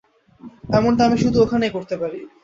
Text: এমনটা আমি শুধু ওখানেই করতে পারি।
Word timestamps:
এমনটা 0.77 1.01
আমি 1.07 1.17
শুধু 1.23 1.37
ওখানেই 1.41 1.75
করতে 1.75 1.95
পারি। 2.01 2.19